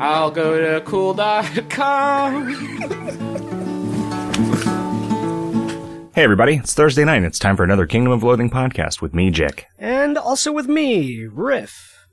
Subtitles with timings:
[0.00, 2.54] I'll go to cool.com.
[6.14, 7.22] Hey, everybody, it's Thursday night.
[7.22, 9.66] It's time for another Kingdom of Loathing podcast with me, Jick.
[9.78, 12.06] And also with me, Riff.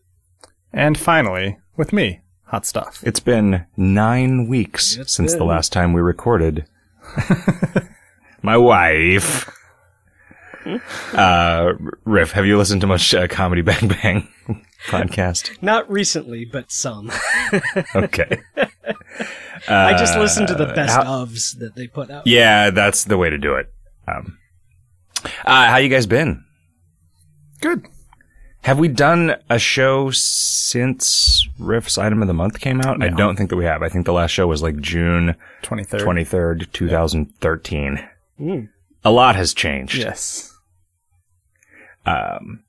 [0.74, 3.02] And finally, with me, Hot Stuff.
[3.06, 6.66] It's been nine weeks It's since the last time we recorded.
[8.42, 9.50] My wife.
[11.14, 11.74] Uh,
[12.06, 14.28] Riff, have you listened to much uh, Comedy Bang Bang
[14.88, 15.52] podcast?
[15.62, 17.12] Not recently, but some.
[17.96, 18.42] Okay.
[19.68, 22.28] I just listened to the best Uh, how- ofs that they put out.
[22.28, 23.72] Yeah, that's the way to do it.
[24.08, 24.38] Um,
[25.46, 26.44] uh, how you guys been?
[27.62, 27.86] Good.
[28.64, 33.02] Have we done a show since Riff's Item of the Month came out?
[33.02, 33.82] I don't think that we have.
[33.84, 36.02] I think the last show was like June 23rd.
[36.02, 38.10] 23rd, 2013.
[38.42, 38.70] Mm.
[39.04, 39.96] A lot has changed.
[39.96, 40.52] Yes.
[42.06, 42.64] Um,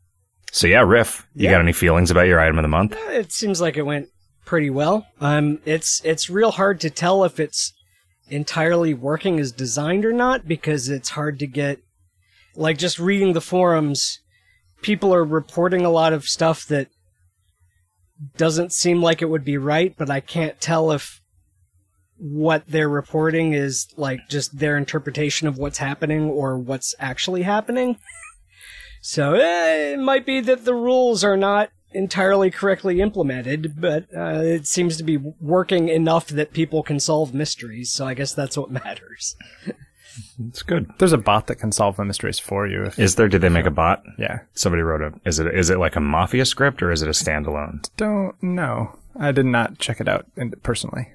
[0.56, 1.50] so yeah, Riff, you Yeah.
[1.52, 2.96] got any feelings about your Item of the Month?
[3.10, 4.08] It seems like it went
[4.46, 5.06] pretty well.
[5.20, 7.74] Um, it's it's real hard to tell if it's
[8.28, 11.80] entirely working as designed or not because it's hard to get.
[12.54, 14.20] Like just reading the forums,
[14.80, 16.88] people are reporting a lot of stuff that
[18.38, 21.20] doesn't seem like it would be right, but I can't tell if
[22.16, 27.98] what they're reporting is like just their interpretation of what's happening or what's actually happening.
[29.06, 34.40] So eh, it might be that the rules are not entirely correctly implemented, but uh,
[34.42, 37.92] it seems to be working enough that people can solve mysteries.
[37.92, 39.36] So I guess that's what matters.
[40.48, 40.90] It's good.
[40.98, 42.82] There's a bot that can solve the mysteries for you.
[42.82, 43.28] If, Is there?
[43.28, 44.02] Did they make a bot?
[44.18, 44.40] yeah.
[44.54, 45.12] Somebody wrote a.
[45.24, 45.54] Is it?
[45.54, 47.88] Is it like a mafia script or is it a standalone?
[47.96, 48.98] Don't know.
[49.14, 50.26] I did not check it out
[50.64, 51.12] personally.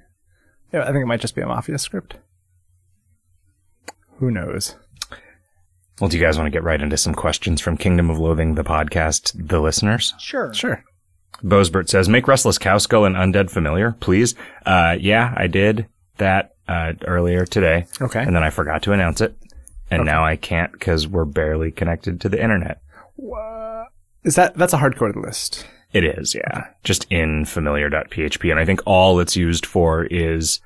[0.71, 2.15] Yeah, I think it might just be a mafia script.
[4.19, 4.75] Who knows?
[6.01, 8.55] Well, do you guys want to get right into some questions from Kingdom of Loathing,
[8.55, 10.15] the podcast, the listeners?
[10.17, 10.51] Sure.
[10.51, 10.83] Sure.
[11.43, 14.33] Bosbert says, "Make Restless Cow Skull an undead familiar, please."
[14.65, 15.85] Uh, yeah, I did
[16.17, 18.19] that uh, earlier today, Okay.
[18.21, 19.35] and then I forgot to announce it,
[19.91, 22.81] and now I can't because we're barely connected to the internet.
[24.23, 25.67] Is that that's a hardcore list?
[25.93, 30.61] It is, yeah, just in familiar.php, and I think all it's used for is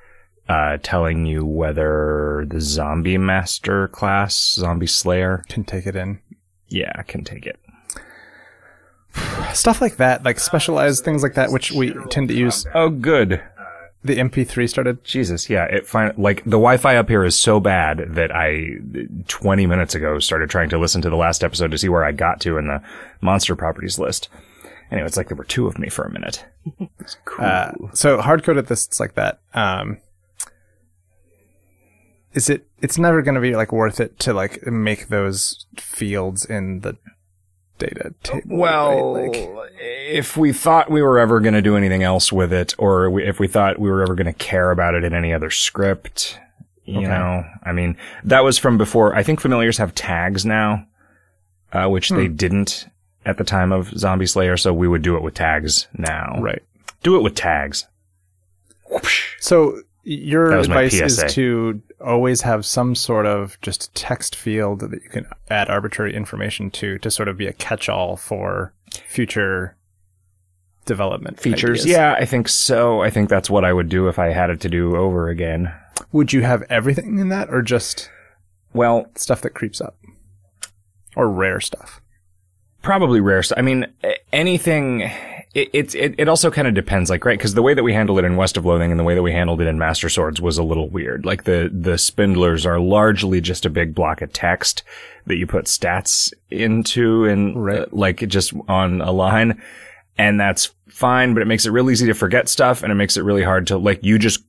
[0.48, 6.20] uh, telling you whether the Zombie Master class, Zombie Slayer, Can take it in.
[6.68, 7.58] yeah, can take it.
[9.54, 12.66] Stuff like that, like specialized things like that, which we tend to use.
[12.74, 13.42] Oh, good.
[14.04, 15.02] The MP3 started.
[15.02, 15.64] Jesus, yeah.
[15.64, 18.76] It fin- like the Wi-Fi up here is so bad that I
[19.26, 22.12] 20 minutes ago started trying to listen to the last episode to see where I
[22.12, 22.80] got to in the
[23.20, 24.28] monster properties list.
[24.92, 26.44] Anyway, it's like there were two of me for a minute.
[27.24, 27.44] Cool.
[27.44, 29.40] Uh, so hard coded lists like that.
[29.54, 29.98] Um,
[32.36, 32.66] is it?
[32.80, 36.96] It's never going to be like worth it to like make those fields in the
[37.78, 38.56] data table.
[38.58, 39.32] well, right?
[39.32, 43.10] Like, if we thought we were ever going to do anything else with it, or
[43.10, 45.50] we, if we thought we were ever going to care about it in any other
[45.50, 46.38] script,
[46.84, 47.08] you Okay.
[47.08, 49.14] know, I mean, that was from before.
[49.14, 50.86] I think familiars have tags now,
[51.72, 52.86] uh, which they didn't
[53.24, 56.38] at the time of Zombie Slayer, so we would do it with tags now.
[56.40, 56.62] right.
[57.02, 57.86] Do it with tags.
[59.40, 64.36] So your That was my advice is to always have some sort of just text
[64.36, 68.72] field that you can add arbitrary information to to sort of be a catch-all for
[69.06, 69.76] future
[70.84, 71.80] development Features.
[71.80, 71.86] ideas.
[71.86, 73.00] Yeah, I think so.
[73.02, 75.72] I think that's what I would do if I had it to do over again.
[76.12, 78.10] Would you have everything in that, or just
[78.72, 79.96] Well, stuff that creeps up,
[81.16, 82.00] or rare stuff?
[82.82, 83.42] probably rare.
[83.42, 83.86] st- I mean,
[84.32, 85.10] anything.
[85.56, 87.94] It, it's it, it also kind of depends, like right, because the way that we
[87.94, 90.10] handled it in West of Loathing and the way that we handled it in Master
[90.10, 91.24] Swords was a little weird.
[91.24, 94.82] Like the the spindlers are largely just a big block of text
[95.24, 97.80] that you put stats into, and Right.
[97.80, 99.62] uh, like just on a line,
[100.18, 101.32] and that's fine.
[101.32, 103.66] But it makes it real easy to forget stuff, and it makes it really hard
[103.68, 104.44] to like you just.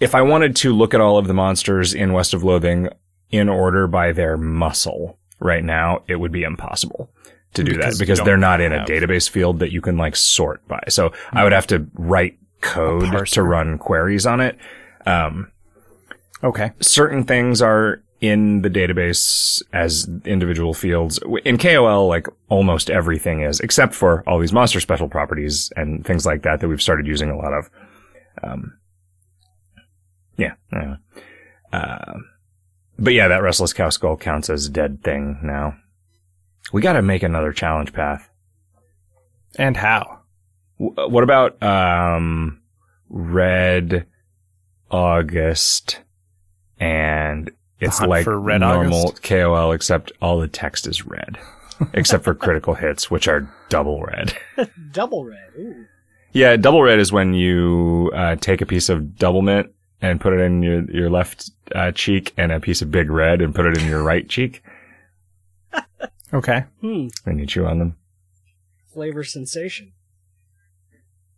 [0.00, 2.88] If I wanted to look at all of the monsters in West of Loathing
[3.30, 7.08] in order by their muscle right now, it would be impossible
[7.54, 10.16] to do Because that because they're not in a database field that you can like
[10.16, 10.82] sort by.
[10.88, 14.58] So I would have to write code to run queries on it.
[15.06, 15.50] Um,
[16.42, 16.72] Okay.
[16.80, 21.18] certain things are in the database as individual fields.
[21.44, 26.24] In KOL, like almost everything is, except for all these monster special properties and things
[26.24, 27.70] like that that we've started using a lot of.
[28.42, 28.78] Um,
[30.36, 30.54] yeah.
[30.72, 30.96] yeah.
[31.72, 32.14] Uh,
[32.98, 35.76] but yeah, that restless cow skull counts as a dead thing now.
[36.72, 38.28] We got to make another challenge path.
[39.56, 40.20] And how?
[40.80, 42.60] W- what about um,
[43.08, 44.06] Red
[44.90, 46.00] August
[46.78, 47.50] and
[47.80, 49.22] it's like for Red normal August?
[49.22, 51.38] KOL except all the text is red.
[51.92, 54.36] except for critical hits which are double red.
[54.92, 55.50] Double red.
[55.58, 55.84] Ooh.
[56.32, 60.32] Yeah, double red is when you uh, take a piece of double mint and put
[60.32, 63.66] it in your your left uh, cheek, and a piece of big red and put
[63.66, 64.62] it in your right cheek,
[66.34, 66.64] Okay.
[66.80, 67.06] Hmm.
[67.24, 67.96] and you chew on them.
[68.92, 69.92] Flavor sensation.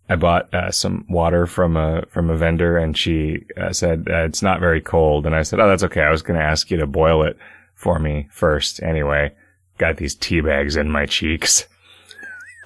[0.08, 4.24] I bought uh, some water from a from a vendor, and she uh, said uh,
[4.24, 6.02] it's not very cold, and I said, "Oh, that's okay.
[6.02, 7.36] I was going to ask you to boil it
[7.74, 9.32] for me first, anyway."
[9.78, 11.66] Got these tea bags in my cheeks.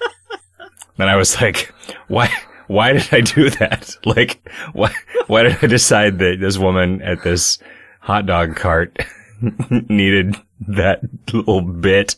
[0.97, 1.73] then I was like,
[2.07, 2.29] "Why?
[2.67, 3.97] Why did I do that?
[4.05, 4.93] Like, why?
[5.27, 7.57] Why did I decide that this woman at this
[8.01, 8.97] hot dog cart
[9.89, 10.35] needed
[10.67, 11.01] that
[11.33, 12.15] little bit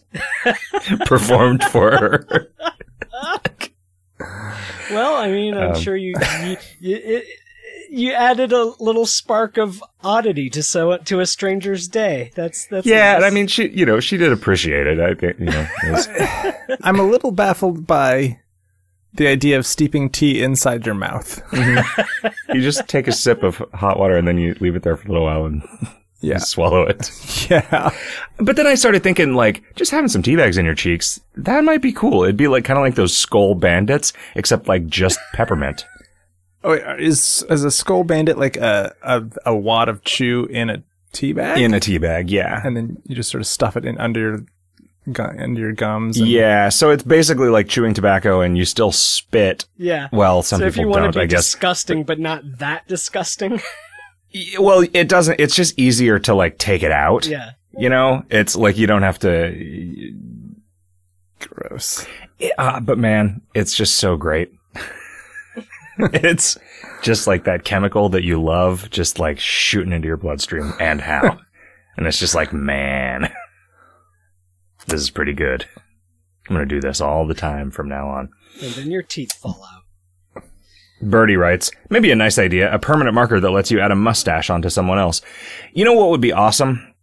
[1.05, 2.47] performed for her?"
[4.91, 5.79] Well, I mean, I'm Um.
[5.81, 6.13] sure you
[6.43, 7.25] you, you it,
[7.89, 12.31] you added a little spark of oddity to so to a stranger's day.
[12.35, 13.25] That's that's Yeah, and.
[13.25, 14.99] I mean, she, you know, she did appreciate it.
[14.99, 16.07] I think, you know, was-
[16.83, 18.39] I'm a little baffled by
[19.15, 21.39] the idea of steeping tea inside your mouth.
[21.53, 25.07] you just take a sip of hot water and then you leave it there for
[25.07, 25.61] a little while and
[26.23, 26.37] Yeah.
[26.39, 27.09] swallow it.
[27.49, 27.91] Yeah.
[28.37, 31.63] But then I started thinking, like, just having some tea bags in your cheeks, that
[31.63, 32.23] might be cool.
[32.23, 35.85] It'd be like kind of like those Skoal Bandits, except like just peppermint.
[36.63, 40.69] Oh, uh, is is a Skoal Bandit like a a, a wad of chew in
[40.69, 40.81] a
[41.11, 41.59] tea bag?
[41.59, 42.61] In a tea bag, yeah.
[42.65, 44.45] and then you just sort of stuff it in under your
[45.11, 46.17] gu- under your gums.
[46.17, 49.65] And, Yeah, so it's basically like chewing tobacco and you still spit.
[49.77, 50.07] yeah.
[50.13, 51.43] Well, some so if you people want don't, to be I guess.
[51.51, 53.61] disgusting, but not that disgusting, Y-
[54.59, 57.25] Well, it doesn't, it's just easier to like take it out.
[57.25, 57.51] yeah.
[57.75, 59.51] You know, it's like you don't have to
[61.47, 62.05] Gross.
[62.57, 64.51] Uh, but man, it's just so great.
[65.97, 66.57] it's
[67.01, 71.39] just like that chemical that you love, just like shooting into your bloodstream and how.
[71.97, 73.33] and it's just like, man,
[74.87, 75.65] this is pretty good.
[76.49, 78.29] I'm going to do this all the time from now on.
[78.61, 79.82] And then your teeth fall out.
[81.09, 84.49] Birdie writes, maybe a nice idea, a permanent marker that lets you add a mustache
[84.49, 85.21] onto someone else.
[85.73, 86.93] You know what would be awesome?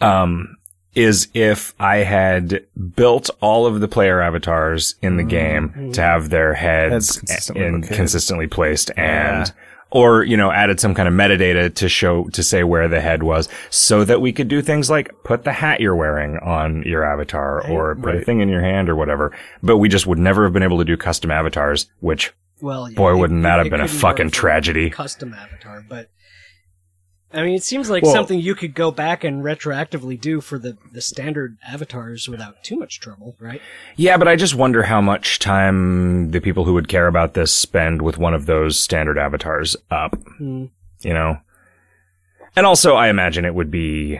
[0.00, 0.56] Um,
[0.94, 2.64] is if I had
[2.96, 7.64] built all of the player avatars in the game to have their heads, Heads consistently
[7.66, 9.42] in, consistently placed Yeah.
[9.42, 9.52] and
[9.90, 13.22] or you know added some kind of metadata to show to say where the head
[13.22, 17.04] was so that we could do things like put the hat you're wearing on your
[17.04, 20.42] avatar or put a thing in your hand or whatever but we just would never
[20.44, 23.58] have been able to do custom avatars which Well, yeah, Boy, it- wouldn't that it-
[23.58, 24.90] have it been a fucking work for tragedy.
[24.90, 26.08] Custom avatar, but
[27.34, 30.58] I mean, it seems like Well- something you could go back and retroactively do for
[30.58, 33.60] the the standard avatars without too much trouble, right?
[33.96, 37.52] Yeah, but I just wonder how much time the people who would care about this
[37.52, 40.66] spend with one of those standard avatars up, Hmm.
[41.00, 41.38] you know?
[42.54, 44.18] And also, I imagine it would be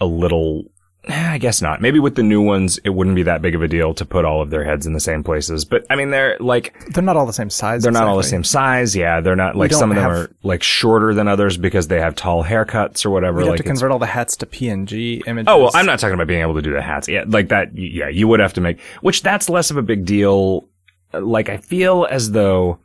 [0.00, 0.64] a little.
[1.04, 1.80] Eh, I guess not.
[1.80, 4.24] Maybe with the new ones, it wouldn't be that big of a deal to put
[4.24, 5.64] all of their heads in the same places.
[5.64, 7.82] But I mean, they're like They're not all the same size.
[7.82, 8.94] they're not all the same size.
[8.94, 12.00] Yeah, they're not like some of them have- are like shorter than others because they
[12.00, 13.40] have tall haircuts or whatever.
[13.40, 15.46] Have like to it's- convert all the hats to PNG images.
[15.48, 17.08] Oh well, I'm not talking about being able to do the hats.
[17.08, 17.76] Yeah, like that.
[17.76, 18.80] Yeah, you would have to make.
[19.00, 20.68] Which that's less of a big deal.
[21.12, 22.78] Like I feel as though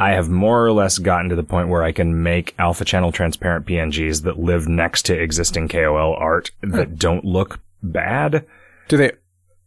[0.00, 3.10] I have more or less gotten to the point where I can make alpha channel
[3.10, 8.46] transparent PNGs that live next to existing KOL art that don't look bad.
[8.88, 9.12] Do they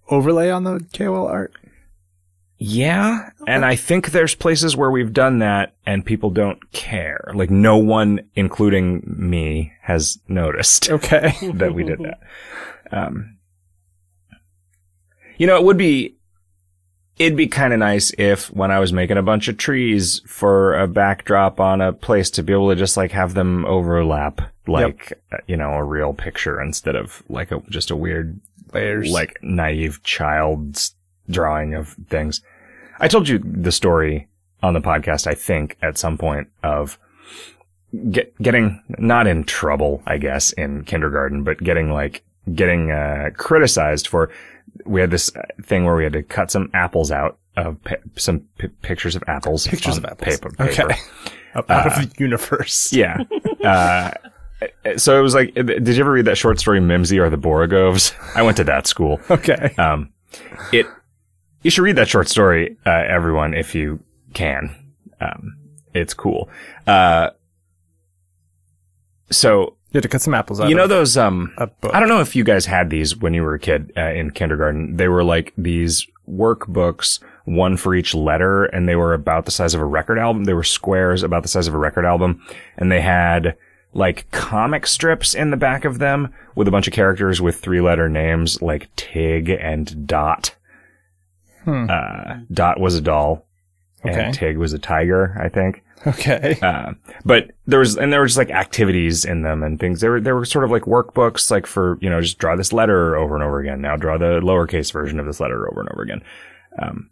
[0.09, 1.53] overlay on the KOL art?
[2.63, 7.31] Yeah, and I think there's places where we've done that and people don't care.
[7.33, 10.89] Like no one, including me, has noticed.
[10.91, 11.33] Okay.
[11.53, 12.19] that we did that.
[12.91, 13.37] Um,
[15.37, 16.17] you know, it would be,
[17.17, 20.73] it'd be kind of nice if when I was making a bunch of trees for
[20.79, 25.13] a backdrop on a place to be able to just like have them overlap, like,
[25.31, 28.39] uh, you know, a real picture instead of like a, just a weird,
[28.73, 29.11] Layers.
[29.11, 30.95] like naive child's
[31.29, 32.41] drawing of things.
[32.99, 34.27] I told you the story
[34.63, 36.97] on the podcast, I think, at some point of
[38.09, 44.07] get, getting not in trouble, I guess, in kindergarten, but getting like getting uh, criticized
[44.07, 44.29] for.
[44.85, 47.95] We had this uh, thing where we had to cut some apples out of pa-
[48.15, 48.41] some
[48.81, 49.67] pictures of apples.
[49.67, 50.37] Pictures on of apples.
[50.37, 50.95] Paper, paper.
[51.53, 51.73] Okay.
[51.73, 52.93] Out of the universe.
[52.93, 53.17] Yeah.
[53.61, 54.11] Uh,
[54.95, 58.13] so it was like, did you ever read that short story Mimsy Were the Borogoves?
[58.35, 59.19] I went to that school.
[59.29, 59.73] Okay.
[59.77, 60.13] Um,
[60.71, 60.85] it,
[61.61, 63.99] you should read that short story, uh, everyone, if you
[64.33, 64.73] can.
[65.19, 65.57] Um,
[65.93, 66.47] it's cool.
[66.87, 67.31] Uh,
[69.29, 70.69] so You had to cut some apples out.
[70.69, 71.53] you know those um.
[71.57, 74.31] I don't know if you guys had these when you were a kid uh, in
[74.31, 74.95] kindergarten.
[74.95, 79.73] They were like these workbooks, one for each letter, and they were about the size
[79.73, 80.45] of a record album.
[80.45, 82.41] They were squares about the size of a record album,
[82.77, 83.57] and they had
[83.93, 87.81] like comic strips in the back of them with a bunch of characters with three
[87.81, 90.55] letter names like Tig and Dot.
[91.65, 91.87] Hmm.
[91.89, 93.45] Uh, Dot was a doll.
[94.05, 94.19] Okay.
[94.19, 95.83] And Tig was a tiger, I think.
[96.07, 96.57] Okay.
[96.61, 96.93] Uh,
[97.25, 100.01] but there was, and there were just like activities in them and things.
[100.01, 102.73] They were, they were sort of like workbooks, like for, you know, just draw this
[102.73, 103.81] letter over and over again.
[103.81, 106.23] Now draw the lowercase version of this letter over and over again.
[106.81, 107.09] Um,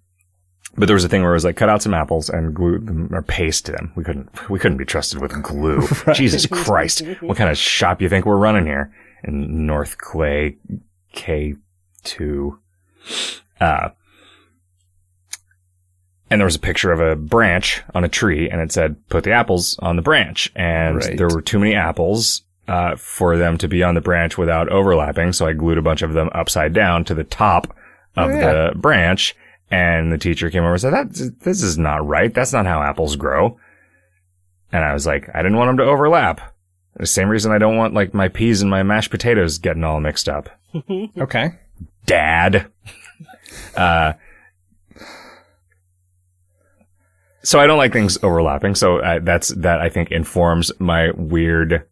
[0.78, 2.80] but there was a thing where it was like cut out some apples and glue
[2.80, 3.92] them or paste them.
[3.96, 5.88] We couldn't, we couldn't be trusted with glue.
[6.14, 7.02] Jesus Christ.
[7.22, 8.94] What kind of shop you think we're running here
[9.24, 10.58] in North Clay
[11.14, 12.58] K2?
[13.60, 13.90] Uh,
[16.30, 19.24] and there was a picture of a branch on a tree and it said, put
[19.24, 20.52] the apples on the branch.
[20.56, 21.18] And Right.
[21.18, 25.34] there were too many apples, uh, for them to be on the branch without overlapping.
[25.34, 27.68] So I glued a bunch of them upside down to the top
[28.16, 28.54] of Oh, yeah.
[28.54, 29.36] the branch.
[29.72, 32.34] And the teacher came over and said, that, this is not right.
[32.34, 33.60] That's not how apples grow.
[34.72, 36.42] And I was like, I didn't want them to overlap.
[36.96, 40.00] The same reason I don't want like my peas and my mashed potatoes getting all
[40.00, 40.50] mixed up
[41.18, 41.52] Okay.
[42.06, 42.68] dad.
[43.78, 44.14] uh,
[47.44, 48.76] so I don't like things overlapping.
[48.76, 51.86] So uh, that's that I think informs my weird,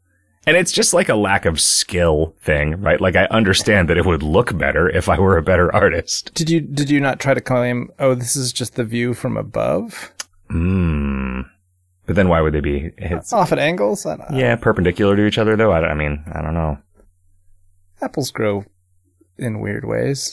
[0.45, 2.99] and it's just like a lack of skill thing, right?
[3.01, 6.33] Like I understand that it would look better if I were a better artist.
[6.33, 7.89] Did you did you not try to claim?
[7.99, 10.11] Oh, this is just the view from above,
[10.49, 11.41] Hmm.
[12.05, 12.91] But then why would they be?
[12.97, 14.05] It's, off at angles.
[14.05, 15.71] I yeah, perpendicular to each other though.
[15.73, 16.77] I, I mean, I don't know.
[18.01, 18.63] apples grow
[19.37, 20.31] in weird ways.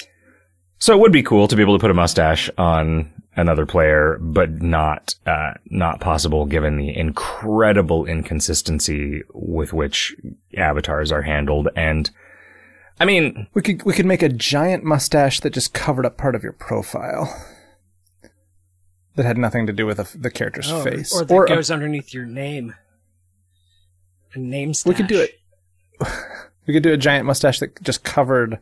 [0.78, 4.18] So it would be cool to be able to put a mustache on another player,
[4.20, 10.14] but not uh, not possible given the incredible inconsistency with which
[10.56, 11.68] avatars are handled.
[11.76, 12.10] And
[13.00, 16.34] I mean, We could we could make a giant mustache that just covered up part
[16.34, 17.28] of your profile.
[19.16, 21.14] That had nothing to do with the, the character's Oh, face.
[21.14, 22.74] Or that a- goes underneath your name.
[24.34, 24.88] A name stash.
[24.90, 25.38] we could do it.
[26.66, 28.58] We could do a giant mustache that just covered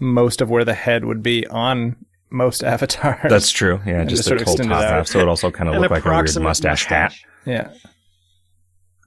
[0.00, 1.94] most of where the head would be on
[2.30, 3.30] most avatars.
[3.30, 3.80] that's true.
[3.86, 5.76] Yeah, just, just the sort of whole extend top half, so it also kind of
[5.76, 7.72] looked like a weird approximate mustache, hat, yeah,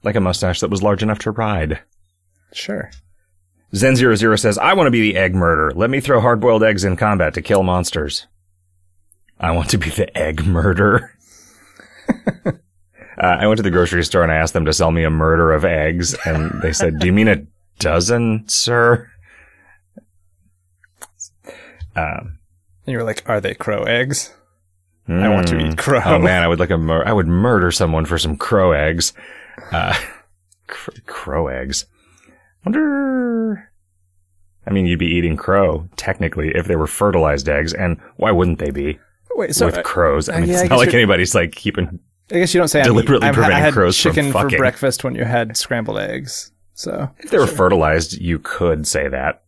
[0.02, 1.80] like a mustache that was large enough to ride.
[2.52, 2.90] sure.
[3.74, 5.72] Zen00 says, I want to be the egg murderer.
[5.74, 8.26] Let me throw hard boiled eggs in combat to kill monsters.
[9.40, 11.10] I want to be the egg murderer.
[12.46, 12.52] uh,
[13.18, 15.52] I went to the grocery store and I asked them to sell me a murder
[15.52, 16.14] of eggs.
[16.26, 17.46] And they said, Do you mean a
[17.78, 19.08] dozen, sir?
[21.94, 22.38] Um,
[22.86, 24.34] And you were like, "Are they crow eggs?"
[25.08, 25.72] I want to mm.
[25.72, 26.00] eat crow.
[26.04, 29.12] Oh man, I would like a mur- I would murder someone for some crow eggs.
[29.70, 29.94] Uh,
[30.68, 31.86] cr- crow eggs.
[32.64, 33.70] Wonder.
[34.64, 38.60] I mean, you'd be eating crow technically if they were fertilized eggs, and why wouldn't
[38.60, 38.98] they be
[39.34, 40.28] Wait, so with crows?
[40.28, 41.98] I mean, yeah, it's not like anybody's like keeping.
[42.30, 45.04] I guess you don't say Deliberately I'm, I preventing had crows from chicken for breakfast
[45.04, 46.52] when you had scrambled eggs.
[46.74, 49.41] So, If they were fertilized, you could say that.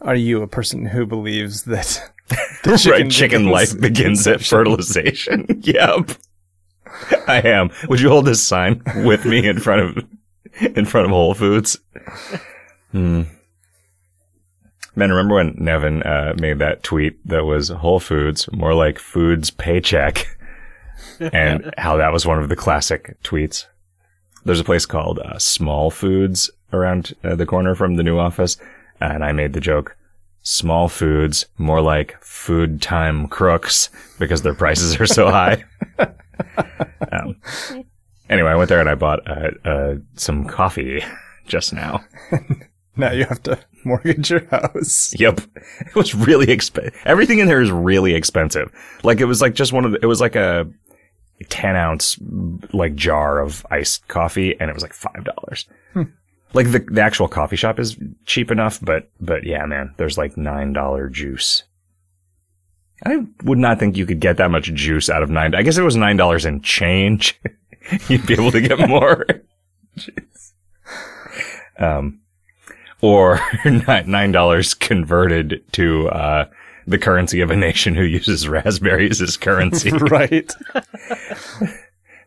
[0.00, 2.00] Are you a person who believes that
[2.86, 5.46] right, chicken life begins at fertilization.
[5.62, 6.10] yep,
[7.26, 7.70] I am.
[7.88, 10.04] Would you hold this sign with me in front of
[10.76, 11.78] in front of Whole Foods?
[12.92, 13.22] Hmm.
[14.98, 19.50] Man, remember when Nevin uh, made that tweet that was Whole Foods, more like Foods
[19.50, 20.26] paycheck,
[21.20, 23.66] and how that was one of the classic tweets.
[24.44, 28.56] There's a place called uh, Small Foods around uh, the corner from the new office,
[29.00, 29.96] and I made the joke
[30.42, 35.64] small foods, more like food time crooks because their prices are so high.
[37.12, 37.36] um,
[38.30, 41.04] anyway, I went there and I bought uh, uh, some coffee
[41.46, 42.04] just now.
[42.98, 45.14] Now you have to mortgage your house.
[45.18, 45.42] Yep,
[45.80, 46.98] it was really expensive.
[47.04, 48.72] Everything in there is really expensive.
[49.02, 50.66] Like it was like just one of the, it was like a
[51.50, 52.18] ten ounce
[52.72, 55.66] like jar of iced coffee, and it was like five dollars.
[56.52, 60.36] Like the the actual coffee shop is cheap enough, but but yeah, man, there's like
[60.36, 61.64] nine dollar juice.
[63.04, 65.54] I would not think you could get that much juice out of nine.
[65.54, 67.38] I guess it was nine dollars in change.
[68.08, 69.26] You'd be able to get more.
[71.78, 72.20] Um,
[73.02, 76.46] or nine dollars converted to uh,
[76.86, 79.90] the currency of a nation who uses raspberries as currency.
[79.90, 80.50] right.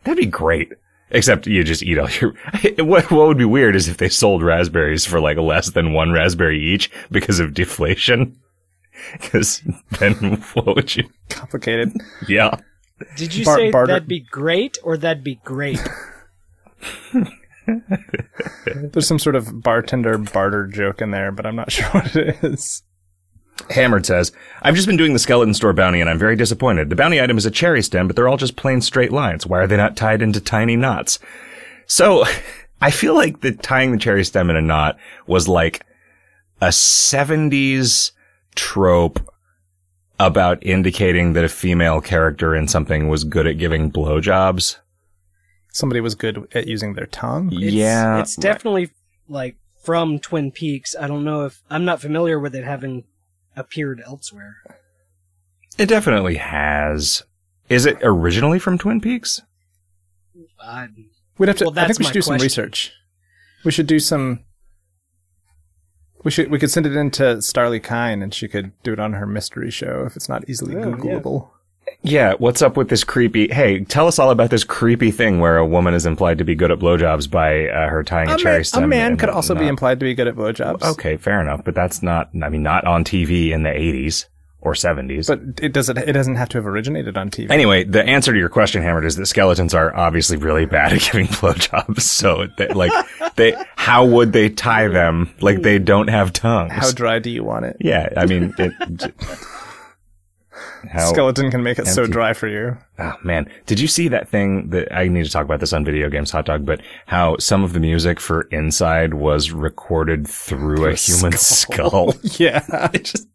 [0.04, 0.72] That'd be great.
[1.12, 2.34] Except you just eat all your.
[2.84, 6.12] What what would be weird is if they sold raspberries for like less than one
[6.12, 8.36] raspberry each because of deflation.
[9.12, 9.62] Because
[9.98, 10.12] then
[10.52, 11.04] what would you?
[11.30, 11.90] Complicated.
[12.28, 12.58] Yeah.
[13.16, 15.80] Did you Bar- say barter- that'd be great or that'd be great?
[18.66, 22.44] There's some sort of bartender barter joke in there, but I'm not sure what it
[22.44, 22.82] is.
[23.70, 26.90] Hammered says, I've just been doing the skeleton store bounty and I'm very disappointed.
[26.90, 29.46] The bounty item is a cherry stem, but they're all just plain straight lines.
[29.46, 31.18] Why are they not tied into tiny knots?
[31.86, 32.24] So,
[32.80, 35.84] I feel like the tying the cherry stem in a knot was like
[36.62, 38.12] a 70s
[38.54, 39.20] trope
[40.18, 44.76] about indicating that a female character in something was good at giving blowjobs.
[45.72, 47.50] Somebody was good at using their tongue.
[47.52, 48.90] It's, yeah, it's definitely
[49.28, 50.96] like from Twin Peaks.
[50.98, 53.04] I don't know if I'm not familiar with it having
[53.56, 54.56] appeared elsewhere.
[55.78, 57.22] it definitely has.
[57.68, 59.42] Is it originally from Twin Peaks?
[60.62, 60.88] I,
[61.38, 61.64] We'd have to.
[61.66, 62.92] Well, I think we should do some research.
[63.64, 64.44] We should do some.
[66.22, 66.50] We should.
[66.50, 69.70] We could send it into Starlee Kine, and she could do it on her mystery
[69.70, 70.84] show if it's not easily Oh, yeah.
[70.86, 71.48] Googleable.
[71.50, 71.59] Yeah,
[72.38, 73.48] what's up with this creepy?
[73.52, 76.54] Hey, tell us all about this creepy thing where a woman is implied to be
[76.54, 78.84] good at blowjobs by uh, her tying a, A cherry man, stem.
[78.84, 80.82] a man could also be implied to be good at blowjobs.
[80.82, 82.30] Okay, fair enough, but that's not.
[82.42, 84.26] I mean, not on TV in the '80s
[84.62, 85.26] or '70s.
[85.26, 85.96] but it doesn't.
[85.98, 87.50] It doesn't have to have originated on TV.
[87.50, 91.00] Anyway, the answer to your question, Hammered, is that skeletons are obviously really bad at
[91.00, 92.00] giving blowjobs.
[92.02, 92.92] So, they, like,
[93.36, 95.34] they, how would they tie them?
[95.40, 96.72] Like, they don't have tongues.
[96.72, 97.76] How dry do you want it?
[97.80, 98.72] yeah, I mean, it.
[100.88, 102.76] How, Skeleton can make it so dry for you.
[102.98, 105.84] oh man, did you see that thing that I need to talk about this on
[105.84, 106.64] video games hot dog?
[106.64, 112.14] But how some of the music for Inside was recorded through a human skull.
[112.22, 112.88] yeah.
[112.92, 113.28] It just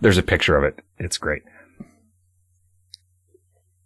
[0.00, 0.80] there's a picture of it.
[0.98, 1.42] It's great.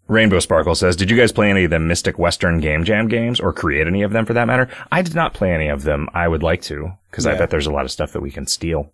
[0.09, 3.41] Rainbow Sparkle says, "Did you guys play any of the Mystic Western Game Jam games,
[3.41, 6.09] or create any of them for that matter?" I did not play any of them.
[6.15, 8.47] I would like to because I bet there's a lot of stuff that we can
[8.47, 8.93] steal.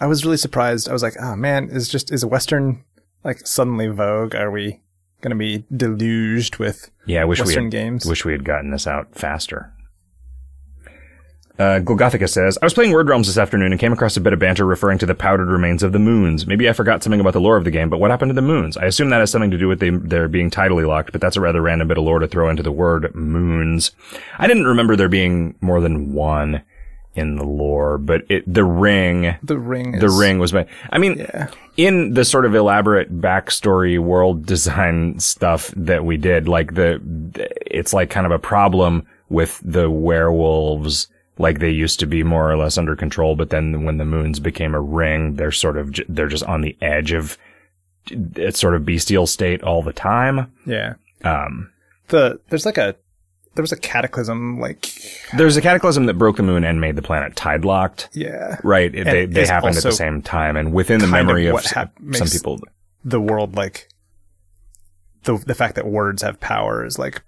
[0.00, 0.88] I was really surprised.
[0.88, 2.84] I was like, oh man, is just is a Western
[3.24, 4.34] like suddenly vogue?
[4.34, 4.80] Are we
[5.20, 8.06] going to be deluged with Yeah, I wish we Western had, games?
[8.06, 9.72] wish we had gotten this out faster.
[11.58, 14.32] Uh, Golgothica says, I was playing Word Realms this afternoon and came across a bit
[14.32, 16.46] of banter referring to the powdered remains of the moons.
[16.46, 18.40] Maybe I forgot something about the lore of the game, but what happened to the
[18.40, 18.78] moons?
[18.78, 21.40] I assume that has something to do with their being tidally locked, but that's a
[21.42, 23.90] rather random bit of lore to throw into the word moons.
[24.38, 26.62] I didn't remember there being more than one
[27.14, 29.94] in the lore, but it, the ring, the ring.
[29.94, 31.48] Is, the ring was my, I mean, Yeah.
[31.76, 37.00] in the sort of elaborate backstory world design stuff that we did, like the,
[37.66, 41.08] it's like kind of a problem with the werewolves.
[41.38, 44.38] Like they used to be more or less under control, but then when the moons
[44.40, 47.36] became a ring, they're sort of, they're just on the edge of
[48.10, 50.52] it's sort of bestial state all the time.
[50.66, 50.94] Yeah.
[51.24, 51.70] Um,
[52.08, 52.94] The there's like a
[53.54, 54.88] there was a cataclysm like
[55.36, 58.08] there's a cataclysm that broke the moon and made the planet tide locked.
[58.12, 58.94] yeah Right.
[58.94, 60.56] It- they, they happened at the same time.
[60.56, 62.60] And within the of memory of, s- hap- some people,
[63.04, 63.88] the world like
[65.24, 67.22] the the fact that words have power is like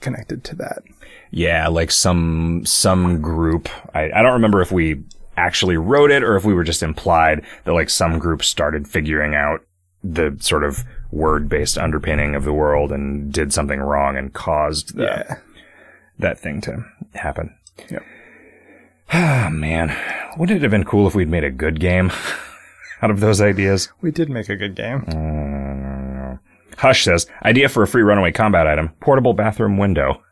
[0.00, 0.82] connected to that.
[1.30, 3.68] Yeah, like some some group.
[3.94, 5.02] I, I don't remember if we
[5.36, 9.34] actually wrote it or if we were just implied that like some group started figuring
[9.34, 9.60] out
[10.02, 14.96] the sort of word based underpinning of the world and did something wrong and caused
[14.96, 15.36] the, Yeah.
[16.20, 17.54] That thing to happen.
[17.90, 18.02] Yep.
[19.12, 19.96] Ah man,
[20.36, 22.10] wouldn't it have been cool if we'd made a good game
[23.02, 23.90] out of those ideas?
[24.00, 25.04] We did make a good game.
[25.08, 26.36] Uh,
[26.78, 30.22] Hush says, idea for a free runaway combat item, portable bathroom window.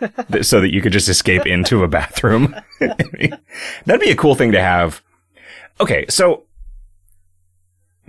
[0.42, 2.54] So that you could just escape into a bathroom.
[2.80, 5.00] That'd be a cool thing to have.
[5.80, 6.42] Okay, so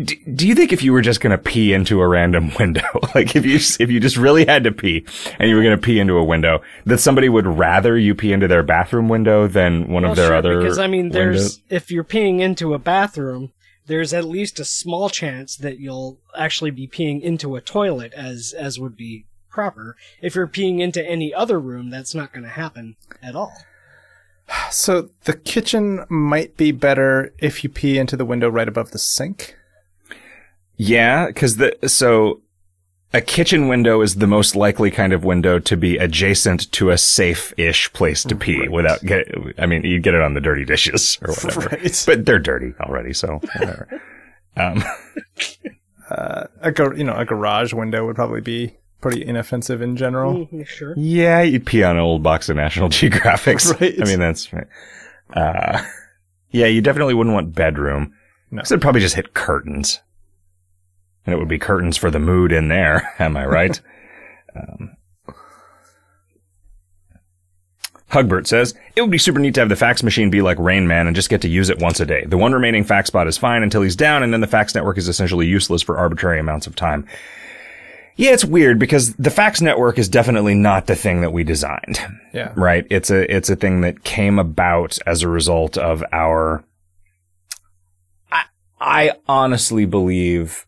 [0.03, 2.87] do, do you think if you were just going to pee into a random window,
[3.13, 5.05] like if you just, if you just really had to pee
[5.39, 8.33] and you were going to pee into a window, that somebody would rather you pee
[8.33, 11.37] into their bathroom window than one well, of their sure, other because I mean, there's
[11.37, 11.61] windows?
[11.69, 13.53] if you're peeing into a bathroom,
[13.87, 18.53] there's at least a small chance that you'll actually be peeing into a toilet, as
[18.57, 19.95] as would be proper.
[20.21, 23.53] If you're peeing into any other room, that's not going to happen at all.
[24.69, 28.99] So the kitchen might be better if you pee into the window right above the
[28.99, 29.55] sink.
[30.77, 32.41] Yeah, because the so
[33.13, 36.97] a kitchen window is the most likely kind of window to be adjacent to a
[36.97, 38.71] safe-ish place to pee Right.
[38.71, 39.27] without get.
[39.57, 42.03] I mean, you'd get it on the dirty dishes or whatever, Right.
[42.05, 44.01] but they're dirty already, so whatever.
[44.57, 44.83] um,
[46.09, 50.45] Uh, a gar- you know a garage window would probably be pretty inoffensive in general.
[50.47, 50.93] Mm, sure.
[50.97, 53.73] yeah, you'd pee on an old box of National Geographics.
[53.81, 53.95] Right.
[53.99, 54.67] I mean, that's right.
[55.33, 55.83] Uh,
[56.51, 58.13] yeah, you definitely wouldn't want bedroom.
[58.51, 58.57] No.
[58.57, 59.99] Because it'd probably just hit curtains.
[61.25, 63.13] And it would be curtains for the mood in there.
[63.19, 63.79] Am I right?
[64.55, 64.95] um,
[68.11, 70.87] Hugbert says, it would be super neat to have the fax machine be like Rain
[70.87, 72.23] Man and just get to use it once a day.
[72.25, 74.97] The one remaining fax spot is fine until he's down and then the fax network
[74.97, 77.07] is essentially useless for arbitrary amounts of time.
[78.15, 81.99] Yeah, it's weird because the fax network is definitely not the thing that we designed
[82.33, 82.53] Yeah.
[82.55, 82.87] right?
[82.89, 86.63] It's a it's a thing that came about as a result of our.
[88.31, 88.43] I
[88.79, 90.65] I honestly believe,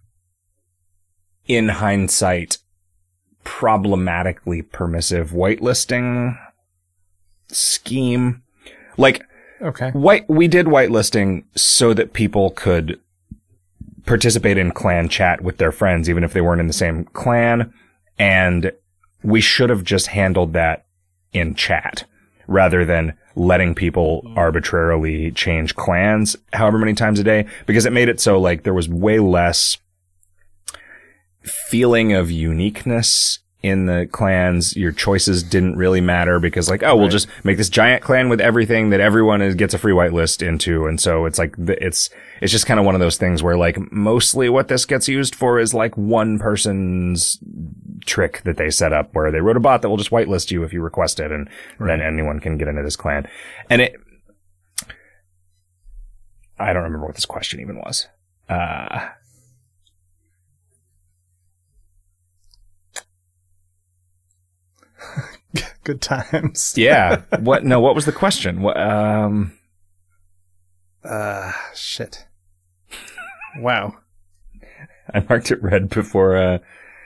[1.47, 2.57] in hindsight,
[3.43, 6.37] problematically permissive whitelisting
[7.49, 8.43] scheme.
[8.97, 9.23] Like
[9.61, 9.89] Okay.
[9.91, 12.99] white, we did whitelisting so that people could
[14.05, 17.73] participate in clan chat with their friends, even if they weren't in the same clan.
[18.19, 18.71] And
[19.23, 20.85] we should have just handled that
[21.33, 22.05] in chat
[22.47, 28.09] rather than letting people arbitrarily change clans however many times a day because it made
[28.09, 29.77] it so like there was way less
[31.47, 34.75] feeling of uniqueness in the clans.
[34.75, 38.39] Your choices didn't really matter because like, oh, we'll just make this giant clan with
[38.39, 40.85] everything that everyone is, gets a free whitelist into.
[40.85, 42.09] And so it's like, it's,
[42.41, 45.35] it's just kind of one of those things where like mostly what this gets used
[45.35, 47.39] for is like one person's
[48.05, 50.63] trick that they set up where they wrote a bot that will just whitelist you
[50.63, 53.27] if you request it and then anyone can get into this clan.
[53.69, 53.95] And it,
[56.59, 58.07] I don't remember what this question even was.
[58.47, 59.09] Uh,
[65.87, 66.73] Good times.
[66.77, 67.21] yeah.
[67.39, 67.63] what?
[67.63, 67.79] No.
[67.79, 68.61] What was the question?
[68.61, 68.75] What?
[68.75, 69.57] Um.
[71.01, 72.27] Uh, shit.
[73.59, 73.95] wow.
[75.13, 76.35] I marked it red before.
[76.35, 76.57] Uh.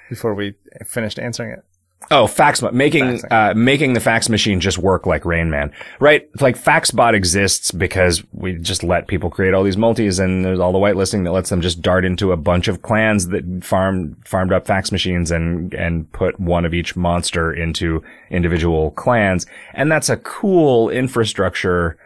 [0.09, 1.63] Before we finished answering it.
[2.09, 6.27] Oh, fax making uh, making the fax machine just work like Rain Man, right?
[6.41, 10.73] Like FaxBot exists because we just let people create all these multis, and there's all
[10.73, 14.51] the whitelisting that lets them just dart into a bunch of clans that farm farmed
[14.51, 20.09] up fax machines and and put one of each monster into individual clans, and that's
[20.09, 21.97] a cool infrastructure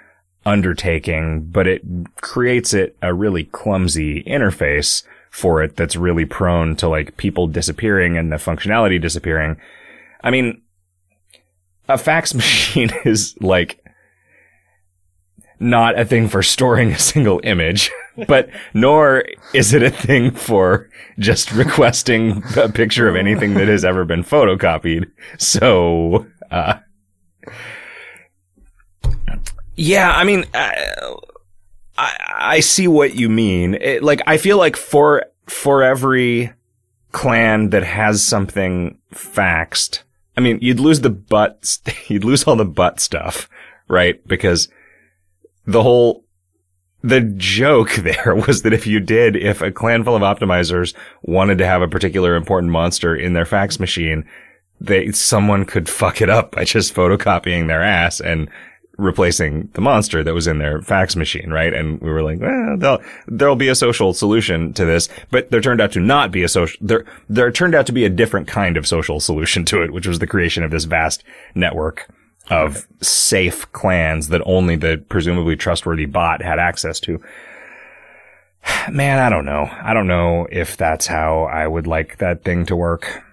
[0.46, 1.82] undertaking, but it
[2.22, 8.18] creates it a really clumsy interface for it that's really prone to like people disappearing
[8.18, 9.58] and the functionality disappearing.
[10.26, 10.64] I mean,
[11.88, 13.80] a fax machine is like
[15.60, 17.92] not a thing for storing a single image,
[18.28, 23.86] but nor is it a thing for just requesting a picture of anything that has
[23.86, 25.10] ever been photocopied.
[25.38, 26.80] So, uh,
[29.78, 30.72] yeah, I mean, uh,
[31.98, 33.76] I, I see what you mean.
[33.76, 36.52] It, like, I feel like for, for every
[37.12, 40.02] clan that has something faxed,
[40.38, 43.50] I mean, you'd lose the butt, you'd lose all the butt stuff,
[43.88, 44.26] right?
[44.28, 44.68] Because
[45.66, 46.26] the whole,
[47.02, 51.58] the joke there was that if you did, if a clan full of optimizers wanted
[51.60, 54.26] to have a particular important monster in their fax machine,
[54.82, 58.50] they, someone could fuck it up by just photocopying their ass and
[58.98, 61.74] replacing the monster that was in their fax machine, right?
[61.74, 65.62] And we were like, well, there'll, there'll be a social solution to this, but there
[65.62, 68.48] turned out to not be a social, there, there turned out to be a different
[68.48, 71.24] kind of social solution to it, which was the creation of this vast
[71.56, 72.10] network
[72.50, 77.22] of safe clans that only the presumably trustworthy bot had access to.
[78.92, 79.70] Man, I don't know.
[79.82, 83.24] I don't know if that's how I would like that thing to work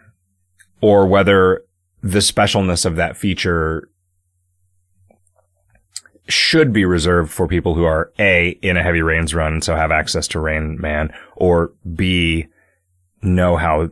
[0.81, 1.65] or whether
[2.03, 3.89] the specialness of that feature
[6.29, 9.91] should be reserved for people who are A, in a heavy rains run, so have
[9.91, 12.47] access to Rain Man, or B,
[13.23, 13.91] know how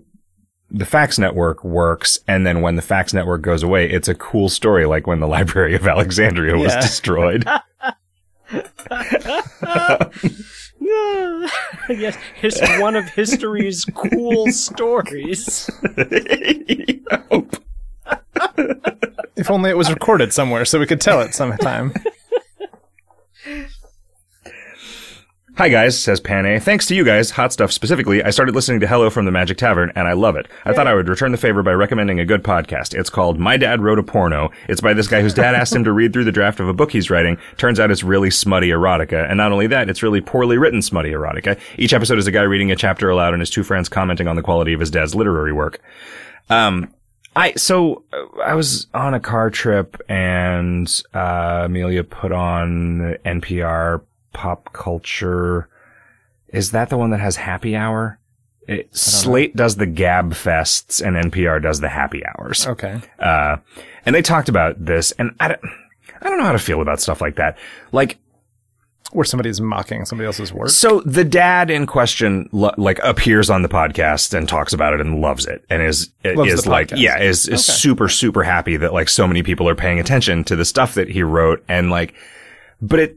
[0.70, 2.20] the fax network works.
[2.28, 5.26] And then when the fax network goes away, it's a cool story, like when the
[5.36, 6.80] Library of Alexandria was Yeah.
[6.80, 7.44] destroyed.
[11.88, 15.70] yes, his, one of history's cool stories.
[19.36, 21.92] If only it was recorded somewhere so we could tell it sometime.
[25.56, 26.58] Hi guys, says Pane.
[26.60, 29.58] Thanks to you guys, Hot Stuff specifically, I started listening to Hello from the Magic
[29.58, 30.48] Tavern, and I love it.
[30.64, 32.98] I thought I would return the favor by recommending a good podcast.
[32.98, 34.50] It's called My Dad Wrote a Porno.
[34.68, 36.72] It's by this guy whose dad asked him to read through the draft of a
[36.72, 37.36] book he's writing.
[37.58, 41.10] Turns out it's really smutty erotica, and not only that, it's really poorly written smutty
[41.10, 41.58] erotica.
[41.76, 44.36] Each episode is a guy reading a chapter aloud and his two friends commenting on
[44.36, 45.82] the quality of his dad's literary work.
[46.48, 46.94] Um,
[47.36, 54.00] I so uh, I was on a car trip and uh, Amelia put on NPR
[54.32, 55.68] pop culture.
[56.48, 58.18] Is that the one that has happy hour?
[58.68, 62.66] It, Slate does the Gab Fests and NPR does the happy hours.
[62.66, 63.00] Okay.
[63.18, 63.56] Uh,
[64.06, 65.60] and they talked about this, and I don't,
[66.20, 67.58] I don't know how to feel about stuff like that.
[67.90, 68.18] Like,
[69.12, 70.68] Where somebody's mocking somebody else's work.
[70.70, 75.00] so the dad in question, lo- like, appears on the podcast and talks about it
[75.00, 77.76] and loves it, and is Loves is like, yeah, is is Okay.
[77.78, 81.08] super super happy that like so many people are paying attention to the stuff that
[81.08, 82.14] he wrote, and like,
[82.80, 83.16] but it.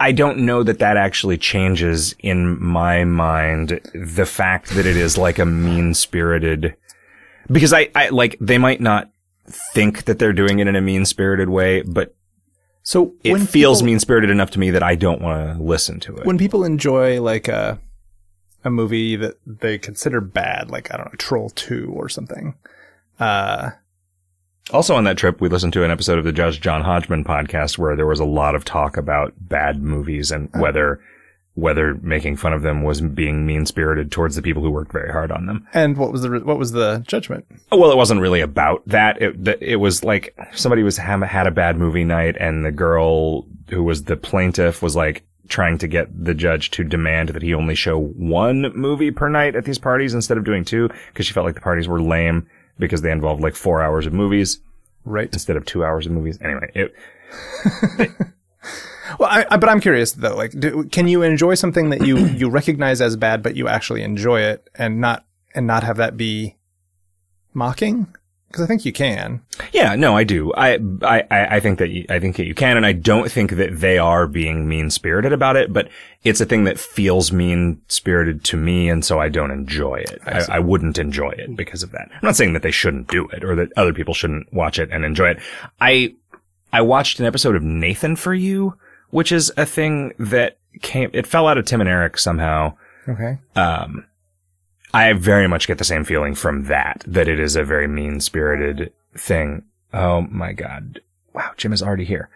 [0.00, 5.16] I don't know that that actually changes in my mind the fact that it is
[5.16, 6.76] like a mean spirited,
[7.50, 9.10] because I, I like they might not
[9.48, 12.14] think that they're doing it in a mean spirited way, but
[12.82, 16.00] So it when feels mean spirited enough to me that I don't want to listen
[16.00, 16.26] to it.
[16.26, 17.78] when people enjoy like a
[18.64, 22.54] a movie that they consider bad, like I don't know, Troll Two or something.
[23.20, 23.70] Uh,
[24.70, 27.78] Also on that trip, we listened to an episode of the Judge John Hodgman podcast
[27.78, 30.62] where there was a lot of talk about bad movies and uh-huh.
[30.62, 31.00] whether
[31.54, 35.12] whether making fun of them was being mean spirited towards the people who worked very
[35.12, 35.66] hard on them.
[35.74, 37.44] And what was the what was the judgment?
[37.70, 39.20] Well, it wasn't really about that.
[39.20, 43.46] It, it was like somebody was ha- had a bad movie night, and the girl
[43.68, 47.52] who was the plaintiff was like trying to get the judge to demand that he
[47.52, 51.34] only show one movie per night at these parties instead of doing two, because she
[51.34, 54.60] felt like the parties were lame because they involved like four hours of movies
[55.04, 55.28] Right.
[55.32, 56.38] instead of two hours of movies.
[56.40, 56.94] Anyway, it,
[59.18, 60.36] Well, I, I, but I'm curious though.
[60.36, 64.02] Like, do, can you enjoy something that you you recognize as bad, but you actually
[64.02, 66.56] enjoy it, and not and not have that be
[67.52, 68.06] mocking?
[68.52, 69.40] Because I think you can.
[69.72, 70.52] Yeah, no, I do.
[70.52, 73.30] I, I, I I think that you, I think that you can, and I don't
[73.30, 75.72] think that they are being mean spirited about it.
[75.72, 75.88] But
[76.22, 80.20] it's a thing that feels mean spirited to me, and so I don't enjoy it.
[80.26, 82.10] I, I, wouldn't enjoy it because of that.
[82.12, 84.90] I'm not saying that they shouldn't do it or that other people shouldn't watch it
[84.92, 85.38] and enjoy it.
[85.80, 86.14] I
[86.74, 88.76] I watched an episode of Nathan for You,
[89.08, 91.08] which is a thing that came.
[91.14, 92.76] It fell out of Tim and Eric somehow.
[93.08, 93.38] Okay.
[93.56, 94.04] Um,
[94.94, 98.20] I very much get the same feeling from that, that it is a very mean
[98.20, 99.64] spirited thing.
[99.92, 101.00] Oh my God.
[101.32, 101.52] Wow.
[101.56, 102.28] Jim is already here.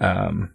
[0.00, 0.54] Um,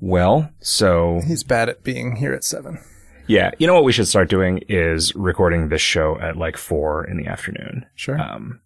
[0.00, 2.78] well, so He's bad at being here at seven.
[3.26, 7.04] yeah, you know what we should start doing is recording this show at like four
[7.04, 7.84] in the afternoon.
[7.94, 8.20] Sure.
[8.20, 8.60] Um,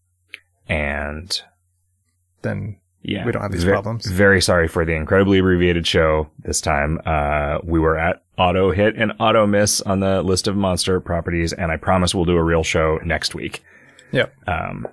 [0.69, 1.43] and
[2.43, 4.07] then yeah, We don't have these Ve- problems.
[4.07, 7.01] Very sorry for the incredibly abbreviated show this time.
[7.05, 11.53] Uh, we were at auto hit and auto miss on the list of monster properties,
[11.53, 13.63] and I promise we'll do a real show next week.
[14.13, 14.33] yep.
[14.47, 14.87] Um,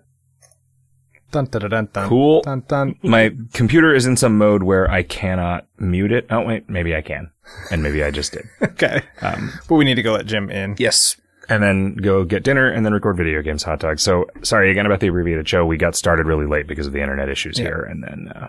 [1.31, 2.09] dun, dun, dun, dun.
[2.09, 2.41] Cool.
[2.41, 2.95] Dun, dun.
[3.03, 6.25] my computer is in some mode where I cannot mute it.
[6.29, 7.31] Oh wait, maybe I can,
[7.71, 8.45] and maybe I just did.
[8.61, 9.01] Okay.
[9.21, 10.75] Um, But we need to go let Jim in.
[10.79, 11.15] Yes.
[11.49, 14.03] And then go get dinner and then record video games, hot dogs.
[14.03, 15.65] So sorry again about the abbreviated show.
[15.65, 17.65] We got started really late because of the internet issues Yeah.
[17.65, 17.81] here.
[17.89, 18.47] And then, uh,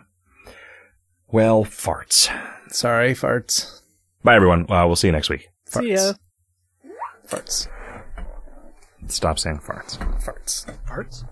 [1.29, 2.29] well, farts.
[2.71, 3.81] Sorry, farts.
[4.23, 4.71] Bye everyone.
[4.71, 5.49] Uh, we'll see you next week.
[5.65, 6.13] See ya.
[7.27, 7.69] Farts.
[9.07, 9.97] Stop saying farts.
[10.23, 10.67] Farts.
[10.87, 11.25] Parts.